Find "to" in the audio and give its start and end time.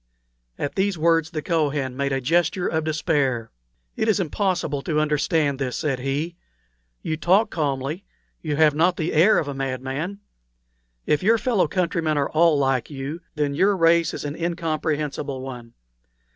4.81-4.99